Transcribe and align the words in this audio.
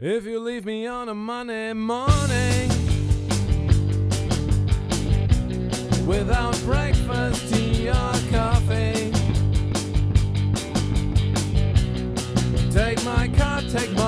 If 0.00 0.26
you 0.26 0.38
leave 0.38 0.64
me 0.64 0.86
on 0.86 1.08
a 1.08 1.14
Monday 1.14 1.72
morning 1.72 2.68
without 6.06 6.56
breakfast, 6.60 7.52
tea, 7.52 7.88
or 7.88 8.12
coffee, 8.30 9.10
take 12.70 13.04
my 13.04 13.26
car, 13.36 13.60
take 13.62 13.90
my 13.94 14.07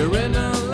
You're 0.00 0.16
in 0.16 0.34
a 0.34 0.69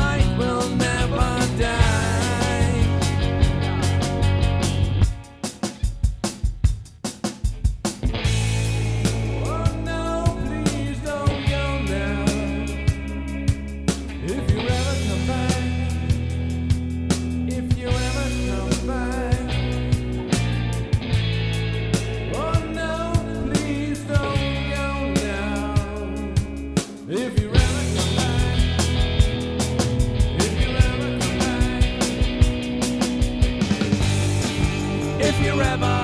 where? 35.57 35.96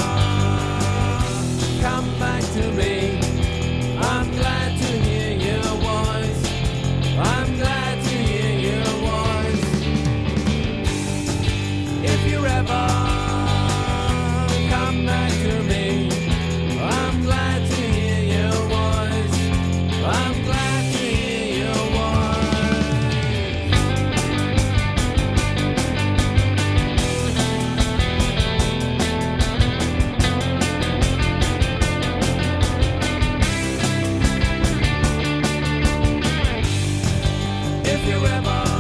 if 37.93 38.07
you 38.07 38.27
ever 38.27 38.72